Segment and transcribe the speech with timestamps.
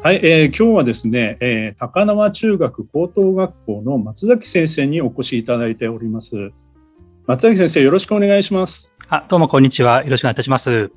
[0.00, 6.52] はい、えー、今日はですね、えー、高輪中学高等学校の松崎先生にお越しいただいております。
[7.26, 8.94] 松崎先生、よろしくお願いします。
[9.08, 10.04] あ、どうもこんにちは。
[10.04, 10.92] よろしくお願いいたします。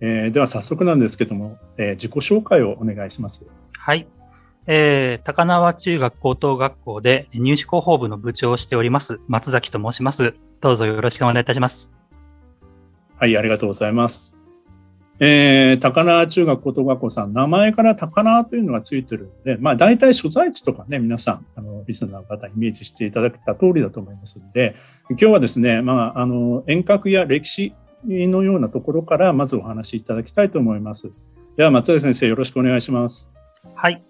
[0.00, 3.46] えー、では早速なんですけども、えー、自己紹介をお願いします。
[3.76, 4.08] はい。
[4.66, 10.32] えー、高輪中学高等学校で入試広報部の部長をしております、松崎と申します。
[10.62, 11.92] どうぞよろしくお願いいたします。
[13.18, 14.35] はい、ありがとうございます。
[15.18, 24.74] えー、高輪中学高等学校さん、名前から高輪というのがついてるので、まあ大体所在地とかね、皆さん、あの、リスナーの方イメージしていただけた通りだと思いますので、
[25.10, 27.72] 今日はですね、まあ、あの、遠隔や歴史
[28.04, 31.10] のようなところからまずお話しいただきたいと思います。
[31.56, 33.32] では、松江先生、よろしくお願いします。
[33.74, 34.02] はい。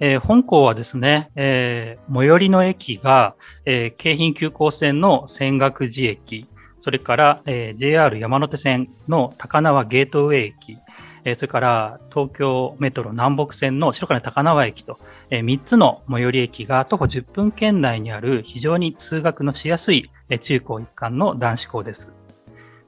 [0.00, 3.34] えー、本校はですね、えー、最寄りの駅が、
[3.66, 6.48] えー、京浜急行線の泉岳寺駅、
[6.80, 10.78] それから、えー、JR 山手線の高輪ゲートウェイ駅、
[11.24, 14.98] えー、それから東京メトロ南北線の白金高輪駅と、
[15.30, 22.12] えー、3つの最寄り駅が徒歩10分圏内にある非常に通学のしやすい、えー、中高一貫の男子校です。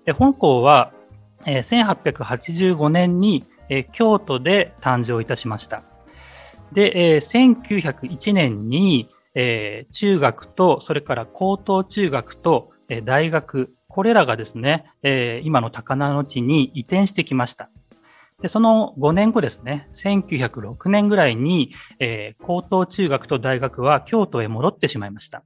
[0.05, 0.93] で本校は、
[1.47, 5.85] えー、1885年に、えー、京都で誕生いたしました。
[6.73, 17.69] で、えー、1901年に、えー、中学と、それから高等中学と、えー、大学、これらがですね、えー、今の高輪の地に移転してきました。
[18.41, 25.45] でその5年後ですね、1906年ぐらいに、えー、高等中学と大学は京都へ戻ってしまいました。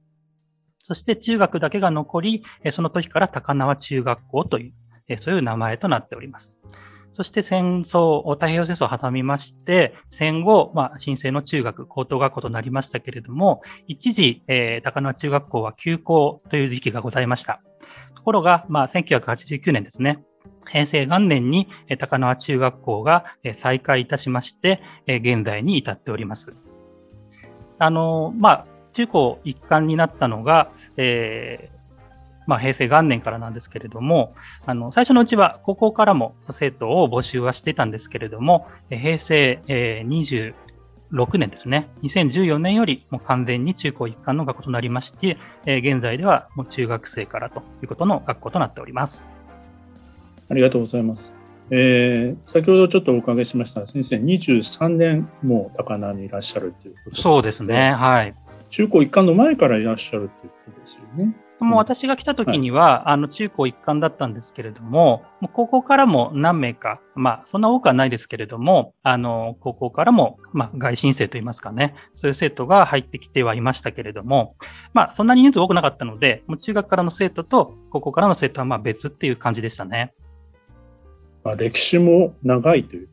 [0.79, 4.73] そして中学だけが残り、その時から高輪中学校とい
[5.09, 6.57] う、そういう名前となっております。
[7.11, 17.61] そして戦争、太平洋戦争を挟みまして、戦後、まあ、新生の中学、高等学校となりましたけれども、一時、えー、高輪中学校は休校という時期がございました。
[18.17, 20.23] ところが、まあ、1989年ですね、
[20.67, 21.67] 平成元年に
[21.99, 26.53] 高輪中学校が再開いたしまして、現在に至っております。
[27.77, 31.77] あの、まあ、中高一貫になったのが、えー
[32.47, 34.33] まあ、平成元年からなんですけれども、
[34.65, 40.07] あの最初のうちは高校からも生徒を募集はしていたんですけれども、平成、えー、
[41.11, 49.23] 26年ですね、2014年よりも完全に中高一貫の学校となりまして、えー、現在ではもう中学生からということの学校となっております。
[50.49, 51.33] ありがとうございます。
[51.69, 58.33] えー、先ほどちょっとお伺いしました先生、23年もう高輪にいらっしゃるということです、そうですね、はい。
[58.69, 61.35] 中高一貫の前からいらっしゃるということですよね。
[61.59, 74.55] もう私が来た時には、はい、あの中高一貫だったんですけれども、もう高校からも何名か、まあ、そんな多くはないですけれども、あの高校からも、まあ、外申生といいますかね、そういう生徒が入ってきてはいましたけれども、
[74.93, 80.13] まあ、そんなに人数多くなかったので、もう中学からの生徒と高校からの生徒はまあ別っていう感じでしたね。
[81.43, 83.09] まあ、歴史も長いという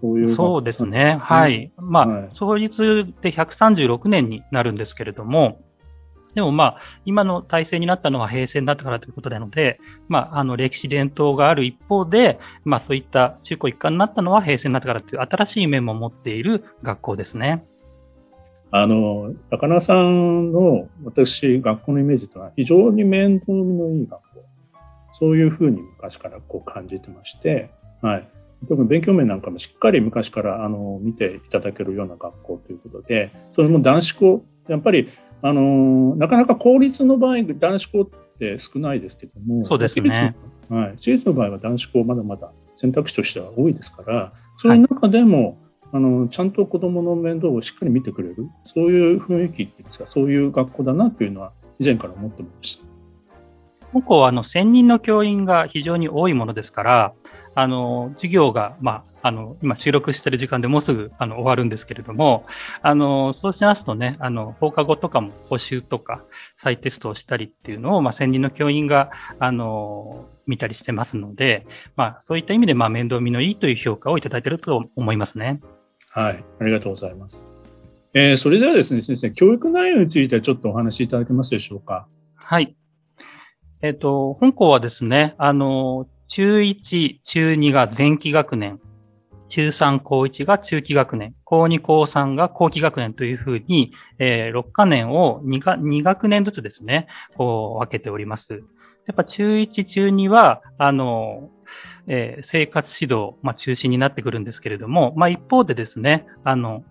[0.00, 1.72] そういうそうですね、はい。
[1.76, 5.64] まあ、はい、創立で136年になるんですけれども、
[6.34, 9.78] でもまあ、今の体制になったのは平成になったからということなので、
[10.08, 17.64] まあ、あの歴史伝統がある一方で、まあそういった中高一貫になったのは平成になったからという新しい面も持っている学校ですね。
[18.76, 24.44] あの、高輪さんの私、学校のイメージとは非常に面倒見のいい学校。
[25.12, 27.70] そういうふうに昔からこう感じてまして、
[28.02, 28.28] はい。
[28.68, 35.08] 特に勉強面なんかもしっかり昔からあの見ていただけるような学校ということで、それも男子校、やっぱり
[35.42, 40.34] あのなかなか公立の場合、男子校って少ないですけども、そうですね。
[40.68, 45.56] はい、私立の場合は男子校まだまだ選択肢としては多いですから、そういう中でも、はい、
[45.92, 52.86] あのちゃんと子どもの面倒をしっかり見てくれる、そういう雰囲気っていうんですか、そういう学校だなというのは以前から思ってました。
[53.92, 57.12] 本校はあの専任の教員が非常に多いものですから、
[57.54, 62.44] あの授業が、まあ、あの今収録している時間でもうすぐあの終わるんですけれども、
[62.82, 66.22] あのそうしますとね、あの放課後とかも補習とか
[66.58, 71.66] 再テストをしたりっていうのを、まあ、専任の教員があの見たりしてますので、
[71.96, 75.62] まあ、そういった意味で、まあ、面倒見のいいという評価をいただいていると思いますね。
[76.10, 77.46] はい、ありがとうございます。
[78.12, 82.06] えー、それではですね、先生、教育内容についてちょっとお話しいただけますでしょうか？
[82.36, 82.76] はい。
[83.80, 88.80] えっ、ー、と、本校はですね、あの、中1、中2が前期学年、
[89.54, 97.06] 中3、高1が中期学年、高2、高3が後期学年というふうに、えー、6か年を 2, が2学年ずつですね、
[97.36, 98.64] こう分けております。
[99.06, 101.50] やっぱ中1、中2は、あの、
[102.08, 106.82] えー、生活指導、まあ、中心になってくるんですけれども、まあ、一方でですね、あの、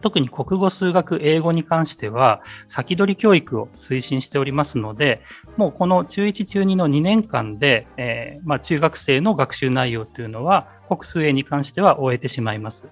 [0.00, 5.22] 特に国語、数学、英語に関しては、先取り教育を推進しておりますので、
[5.56, 12.88] もうこの中1、中2の2年間で、えー、まあ、中学生の学習内容というのは、国数 A に関しては終えてしまいます。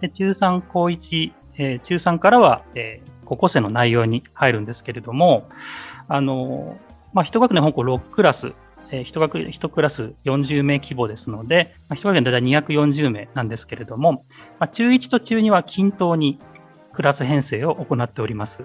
[0.00, 5.48] で中3、高1、えー、中3からは、えー、高校生の内容に入るんですけれども、
[6.08, 6.76] あの
[7.12, 8.52] まあ、1学年本校6クラス、
[8.92, 14.24] えー、1, 学1クラス40名規模ですので、まあ、1学年だいたい240名なんですけれども、
[14.60, 16.38] まあ、中1と中2は均等に
[16.92, 18.62] クラス編成を行っております。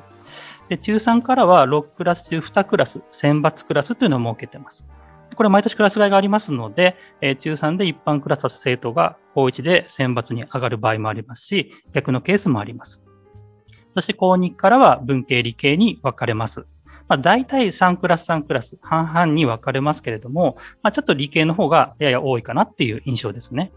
[0.69, 4.85] で中3からは6クラス中2クラス、選抜クラスというのを設けています。
[5.35, 13.03] これ毎年クラス替えがありますので、え、中3で一般クラス生徒が高1で選抜に上がる場合もありますし、逆のケースもあります。
[13.93, 16.65] そして高2からは文系理系に分かれます。
[17.07, 23.71] まあ、大体3クラス3クラス、半々に分かれますけれども、まあ、ちょっと理系の方がやや多いかなっていう印象ですね。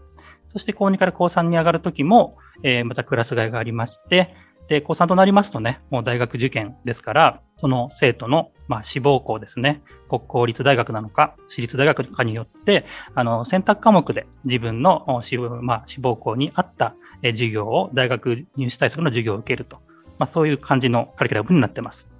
[0.47, 4.35] そして高2から高3に上がるときも、えー、またクラス替えがありまして、
[4.67, 12.85] で、高3となりますとね、もう大学受験ですから、その生徒の、まあ、志望校ですね、国公立大学なのか、私立大学かによって、
[13.15, 19.79] あの選択科目で自分の志,、まあ、志望校に合った授業を、大学入試対策の授業を受けると、
[20.19, 22.10] まあ、そういう感じのカリキュラムになってます。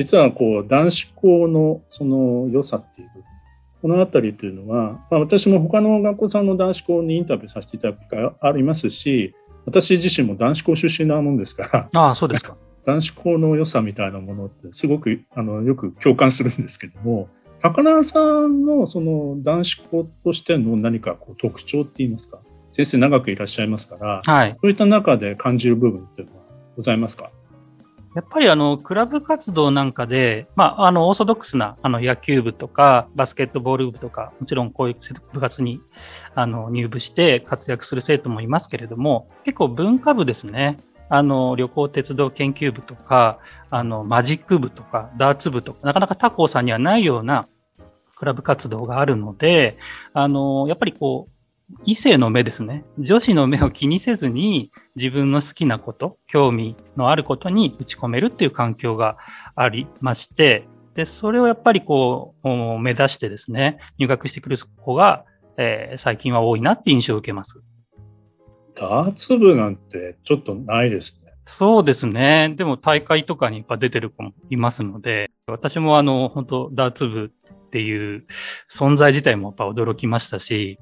[0.00, 3.08] 実はこう男子校のその良さっていう
[3.82, 9.34] この辺りというのは、まあ、私も他の学校さんの男子校にインタビューさせていただく機会ありますし
[9.66, 12.56] 私自身も男子校出身なもんですからああそうですか。
[12.86, 17.28] 男子校の良さみたいなものってすごくあのよく共感するんですけども
[17.60, 22.38] 高輪さんのその男子校としての何かこう特徴って言いますか？
[22.70, 26.42] 先生長くいらっしゃいますから、はい、そういった中で感じる部分っていうのは
[26.76, 27.30] ございますか？
[28.14, 34.96] やっぱりあのクラブ活動なんかで、まあ、あのオーソドックスなあの野球部とかバスケットボール部とか、もちろんこういう
[35.32, 35.80] 部活に
[36.34, 40.78] あの入部して活躍する生徒もいますけれども、結構文化部ですね、
[41.08, 43.38] あの旅行鉄道研究部とか、
[43.70, 47.48] あのマジック部とか、ダーツ部とか、なかなか他校さんにはないような
[48.16, 49.78] クラブ活動があるので、
[50.14, 51.29] あのやっぱりこう
[51.84, 52.84] 異性の目ですね。
[52.98, 59.16] 女子の目を気にせずに自分の好きなこと、興味のあることに打ち込めるっていう環境が
[59.54, 65.24] ありまして、で、それをやっぱりこう、目指してですね、入学してくる子が、
[65.56, 67.62] えー、最近は多いなって印象を受けます。
[68.74, 71.32] ダーツ部なんてちょっとないですね。
[71.44, 72.54] そうですね。
[72.56, 78.26] でも大会とかにやっぱ出てる子もいますので、私もあの、本当ダーツ部っていう
[78.70, 80.78] 存在自体もやっぱ驚きましたし、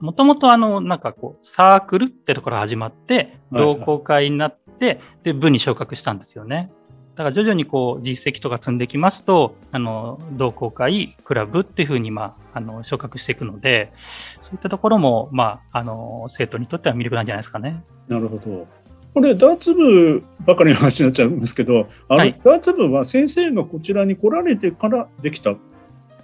[0.00, 6.72] もともとあの、なんかこう、サークルってところ始まって、同好会になって、はいはい、で、部に昇格したんですよね。
[7.16, 13.92] だから徐々にこう、実績とか積んできますと、あの、同好会、クラブっていうふうに、まあ、あの、昇格していくので、
[14.40, 17.84] そういったところも、まあ、あの、生徒にとっては魅力なんじゃないですかね。
[18.08, 18.66] なるほど。
[19.12, 25.54] これ、ダーツ部ばかりの話になっちゃうんですけど、あの、はい、ダーツ部は先生がこちらに来られてからできた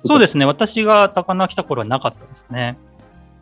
[0.07, 0.47] そうですね。
[0.47, 2.79] 私が高輪来た頃はなかったですね。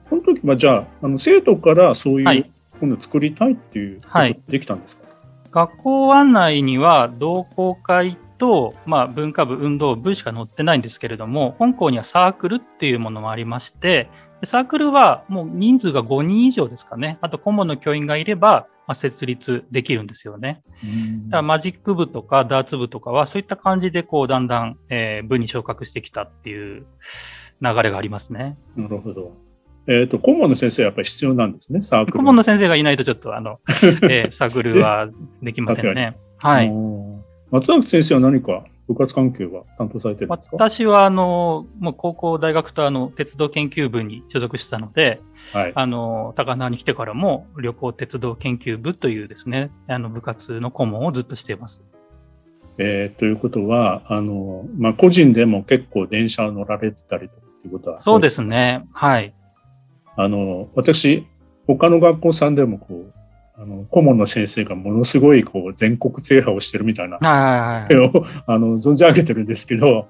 [0.09, 2.47] この時はじゃあ、あの生徒からそういう、
[2.81, 5.05] 今度作りたいっていう、はい、できたんですか？
[5.51, 14.11] 学校案内には同好会と、まあ、文化部、運動部しか載ってないんですけれども、本校にはサークルっていうものもありまして、
[14.45, 20.63] サークルはもう人数が5人以上ですかね、あと顧問の教員がいれば、まあ、設立できるんですよね。
[21.29, 26.85] だからマジック部とかダーツ部とかは、そういった感じでこうだんだん、えー、部に昇格してきたっていう
[27.63, 28.59] 流れがありますね。
[28.77, 29.33] なるほど。
[29.87, 32.19] えっ、ー、と、顧問の先生はやっぱり必要なんですね、サークル。
[32.19, 33.61] 顧問の先生がいないとちょっと、あの、
[34.09, 35.09] えー、サークルは
[35.43, 36.17] できませんね。
[36.39, 36.73] はい。
[37.51, 40.57] 松崎先生は何か部活関係は担当されてるんですか？
[40.57, 45.21] 私は、あの、もう高校、大学とあの、鉄道研究部に所属したので、
[45.53, 51.85] はい、あの、高輪に来てからも旅行鉄道研究部というですね、あの、部活の顧問をずっとしています。
[52.79, 57.35] えー、ということは、あの、まあ、個人でも結構電車乗られてたりと
[57.67, 58.85] いうことはそうですね。
[58.93, 59.33] はい。
[60.17, 61.27] あの、私、
[61.67, 63.13] 他の学校さんでもこう、
[63.57, 68.11] あの、顧問の先生がものすごいこう全国制覇をしてるみたいな、はい、を
[68.47, 70.09] あの存じ上げてるんですけど、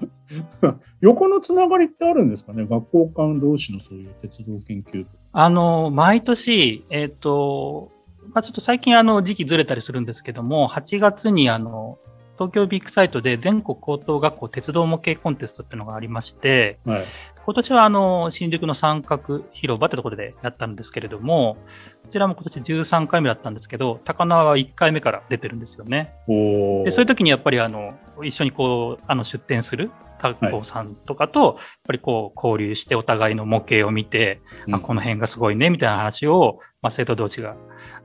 [1.02, 5.06] 横のつながりってあるんですかね、学校間同士のそういう鉄道研究部。
[5.32, 7.90] あの、毎年、えっ、ー、と、
[8.32, 11.99] まあ、ちょっと最近あの時期ずれたりするんですけども、8月にあの
[12.34, 17.04] 東京ビッグサイトで全国高等学校鉄道模型コンテストっていうのがありまして、はい、
[17.45, 21.59] 今年はあの新宿の三角広場ってところでやったんですけれども、
[22.05, 26.15] こちらも今年13回目だったんですけど、高輪は1回目から出てるんですよね。
[26.27, 31.55] でそういう時にやっぱりあの一緒にこうあの出展するタコさんとかと、やっ
[31.87, 37.57] ぱりこう交流してお互いの模型を見て、うん、あこの辺がすごいねみたいな話を、まあ、生徒同士が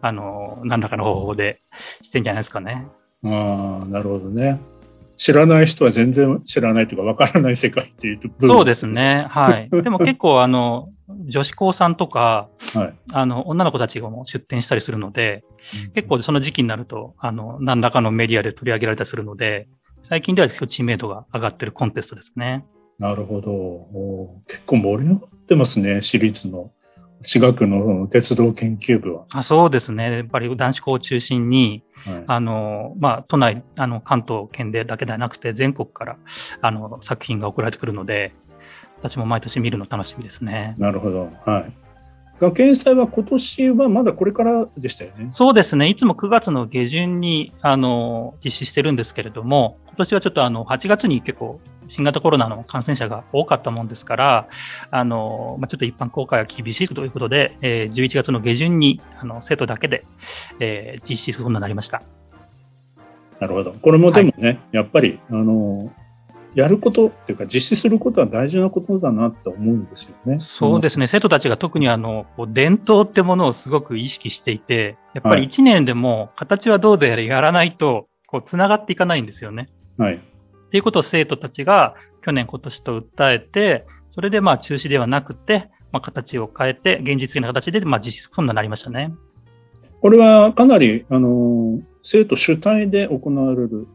[0.01, 1.61] あの何らかの方法で
[2.01, 2.87] してんじゃないですかね。
[3.23, 4.59] ああ、なるほどね。
[5.19, 9.27] 知らない人は全然知らないというか、わからない世界っていうとそうですね。
[9.29, 9.69] はい。
[9.83, 10.87] でも結構、あの、
[11.25, 15.43] 女子高さんとか、はい、あの、女の子たちがも出店したりするので、
[15.87, 19.67] うん、結構その時期になると、あの、何らかのメディアで取り上げられたりするので、
[20.03, 22.63] 最近では結構知名度が上がってるコンテストですね。
[22.97, 24.41] なるほど。
[24.47, 26.71] 結構盛り上がってますね、シリーズの。
[27.21, 29.25] 私学の鉄道研究部は。
[29.31, 30.11] あそうですね。
[30.11, 36.17] やっぱり男子校を中心に、はい、あの、まあ、都内、あの、関東圏でだけではなくて、全国から、
[36.61, 38.33] あの、作品が送られてくるので、
[39.01, 40.75] 私も毎年見るの楽しみですね。
[40.77, 41.29] なるほど。
[41.45, 41.73] はい。
[42.39, 45.29] 学園祭は今年はまだこれからでしたよね。
[45.29, 45.89] そうですね。
[45.89, 51.59] いつも9月の下旬に、あの、実施してるんですけれども、今年はちょっとあの、8月に結構
[51.89, 54.47] 新型コロナの感染者が多かったもんですから、
[54.91, 60.05] あのまあ、ちょっと一般公開は厳しいということで、えー、11月の下旬にあの生徒だけで、
[60.59, 62.01] えー、実施することになりました。
[63.39, 63.73] なるほど。
[63.73, 65.91] これもでもね、はい、やっぱり、あの
[66.55, 70.39] やることっていうか、実施することは大事なことだなと思うんですよね。
[70.41, 79.69] そうですね、生徒たちが特にあの伝統ってものをすごく意識していて、やっぱり1年でも形はどうであれやらないと、こうつながっていかないんですよね。
[79.97, 80.19] はい。
[80.69, 89.11] っていうことを生徒たちが去年、今年と訴えて、それでまあ中止ではなくて、まあ、形を変えて、現実的な形でまあ実施することになりましたね。
[90.01, 93.87] これはかなり、あの、生徒主体で行われる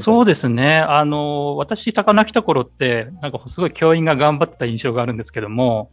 [0.00, 0.78] そうですね。
[0.78, 5.90] あの、私、高菜来た頃って、なんかすごい教員が頑張ってた印象があるんですけども、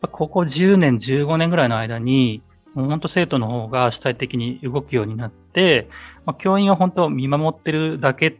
[0.00, 2.42] ここ10年、15年ぐらいの間に、
[2.74, 5.88] 本当生徒の方が主体的に動くようになって、
[6.24, 8.38] まあ、教員を本当見守ってるだけ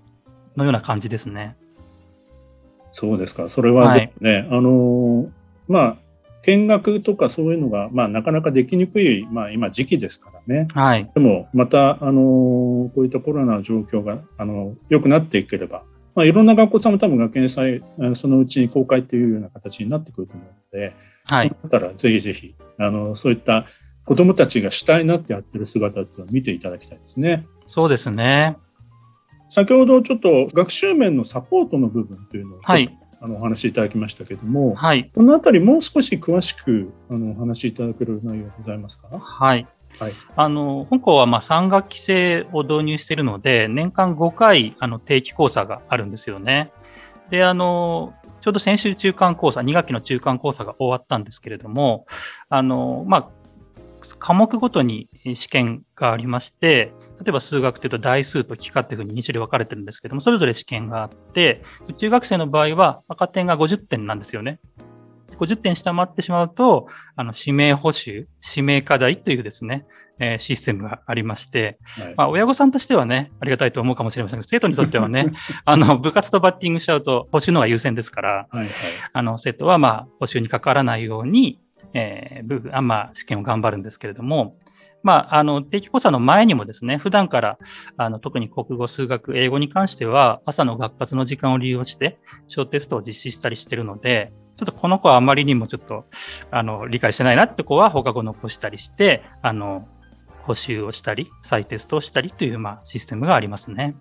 [0.59, 1.57] のような感じですね。
[2.93, 3.49] そうですか。
[3.49, 5.31] それはね、はい、あの、
[5.69, 5.97] まあ、
[6.43, 10.69] 見学とかそういうのが、まあ、なかなかできにくい、まあ、今時期ですからね。
[10.73, 15.83] はい、でも、また、あの、こういったコロナの状況が、あの、良くなっていければ、
[16.15, 17.83] まあ、いろんな学校さんも多分学園祭、
[18.15, 20.47] そのうちに公開っていうような形になってくると思う
[20.77, 20.95] ので、
[21.27, 21.55] はい。
[21.63, 23.67] だからぜひぜひ、あの、そういった
[24.05, 27.47] 子供たちが主体になってやってる姿っていうのを見ていただきたいですね。
[27.67, 28.57] そうですね。
[29.49, 39.09] 先ほどちょっと学習面のサポートの部分というのを、はい、あのお話しいただきましたけれども、はい、このあたりもう少し詳しくあのお話しいただける内容ございますか？
[39.19, 39.67] はい。
[39.99, 46.71] はい、あの本校はまあ3学期制を導入しているので、年間5回あの定期講座があるんですよね。
[47.31, 52.07] で、あのちょうど先週中間講座、2学期の中間講座が終わったんですけれども、
[52.49, 53.31] あのまあ、
[54.19, 61.63] 科目ごとに試験がありまして、例えば数学というと代数と幾何っていうふうに2種類分かれてるんですけども、それぞれ試験があって、
[61.97, 64.61] 中学生の場合は赤点が50点なんですよね。
[65.39, 69.87] 50点下回ってしまうと、あの指名補習、指名課題というですね、
[70.21, 75.33] えー、システムがありまして、はい、まあ、親御さんとしてはね、ありがたいと思うかもしれませんが、生徒にとってはね、
[75.65, 78.69] あの部活とバッティングしちゃうと、補習の方が優先ですから、はいはい、
[79.13, 81.61] あの生徒はまあ補習にかからないように、
[81.95, 84.57] えー、あまあ、試験を頑張るんですけれども、
[85.03, 87.59] まあ、あの定期講座の前にもですね、普段から
[87.97, 96.05] あの特に国語、数学、英語に関しては、朝の学活の時間を利用して、小テストを実施したりしているので、ちょっとこの子はあまりにもちょっと
[96.51, 99.87] あの理解してないなって子は放課後残したりして、あの
[100.43, 103.95] 補習をしたり、再テストをしたりという、まあ、システムがありますね。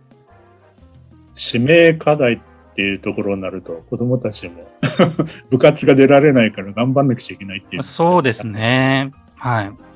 [1.53, 2.39] 指名課題っ
[2.73, 4.67] ていうところになると、子どもたちも
[5.51, 7.83] 部活が出られないから頑張んなくちゃいけないっていう。
[7.83, 9.11] そうですね。
[9.35, 9.86] はい。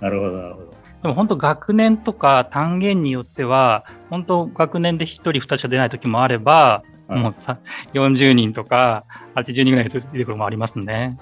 [0.00, 0.74] なるほど、なるほど。
[1.02, 7.58] でも本当学年とか単元によっては、本当学年で1人、2人しか出ない時もあれば、はい、もうさ
[7.92, 11.18] 40人とか80人ぐらい出てくるのもありますね。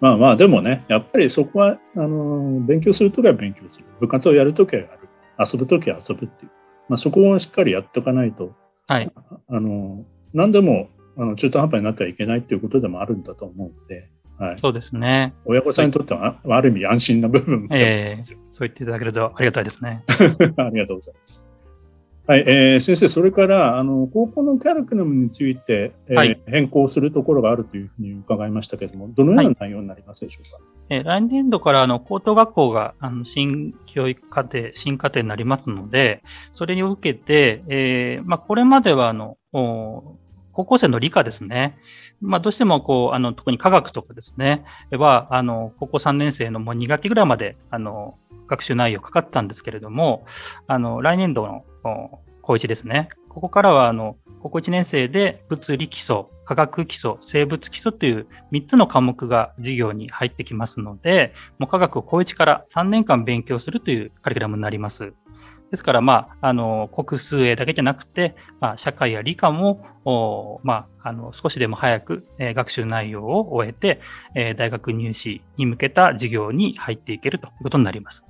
[0.00, 3.86] まあまあ、でもね、やっぱりそこは、あの、勉強するときは勉強する。
[4.00, 5.08] 部活をやるときはやる。
[5.38, 6.50] 遊ぶときは遊ぶっていう。
[6.88, 8.52] まあそこをしっかりやっておかないと、
[8.86, 9.10] はい。
[9.48, 15.32] あの、何でもあの中途半端になってはいけないっていうことでもあるんだと思うので、はい、そうですね。
[15.44, 20.02] 親御さんにとっては、ある意味安心な部分もええー、そう言っていただけるとありがたいですね。
[20.58, 21.48] ありがとうございます。
[22.26, 30.56] はい、えー、先生、それからあの高校のキャリキュラムについて、えー、はい、変更するところがあるというふうに伺いましたけれども、どのような内容になりますでしょうか？
[30.56, 36.22] はい、えー、来年度からあの高等学校があの新教育課程、新課程になりますので、
[36.54, 39.36] それに受けて、えーまあ、これまではあの
[40.54, 41.78] 高校生の理科ですね。
[42.20, 50.26] まあ、どうしてもこう、あの、特に科学とかですね、は、あの、高校3年生のもう2学期ぐらいまで、あの、学習内容かかったんですけれども、
[50.66, 51.64] あの、来年度の
[52.42, 53.08] 高1ですね。
[53.28, 65.14] ここからは、あの、高校1年生で物理基礎、科学基礎、生物基礎という3つの科目が授業に入ってきますので、もう科学を高1から3年間勉強するというカリキュラムになります。
[65.74, 69.84] ですから、まあ、あの国数 A だけじゃなくて、まあ、社会や理科も、
[70.62, 74.00] まあ、あの少しでも早く、えー、学習内容を終えて、
[74.36, 78.24] えー、大学入試に向けた授業に入っていけるということになります。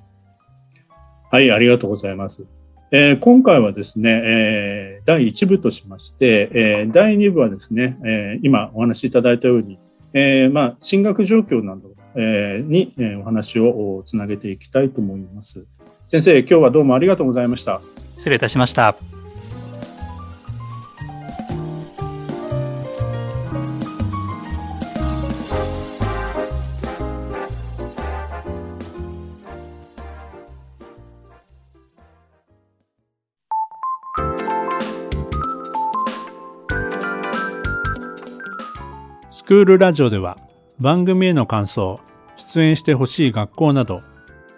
[1.31, 2.47] はい、ありがとうございます。
[2.91, 9.79] えー、今回はですね、えー、第1部としまして、えー、第2部はですね、え、今お話しいただいたように、
[10.15, 15.67] えまあ、進学状況など、え、に、え、お話をつなげていきたいと思います。
[16.07, 17.81] 先生、今日はどうもありがとうございました。
[18.17, 18.97] 失礼いたしました。
[39.31, 40.39] スクールラジオでは
[40.79, 42.01] 番組への感想、
[42.37, 44.03] 出演してほしい学校など